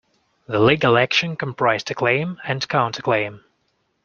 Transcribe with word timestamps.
The 0.47 0.57
legal 0.57 0.97
action 0.97 1.35
comprised 1.35 1.91
a 1.91 1.93
claim 1.93 2.41
and 2.43 2.67
counterclaim. 2.67 3.41